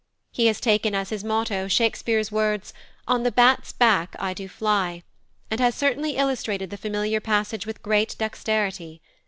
He 0.31 0.47
has 0.47 0.59
taken 0.59 0.95
as 0.95 1.11
his 1.11 1.23
motto 1.23 1.67
Shakespeare's 1.67 2.31
words, 2.31 2.73
"On 3.07 3.21
the 3.21 3.31
bat's 3.31 3.71
back 3.71 4.15
I 4.17 4.33
do 4.33 4.47
fly," 4.47 5.03
and 5.51 5.59
has 5.59 5.75
certainly 5.75 6.15
illustrated 6.15 6.71
the 6.71 6.77
familiar 6.77 7.19
passage 7.21 7.67
with 7.67 7.83
great 7.83 8.15
dexterity. 8.17 8.99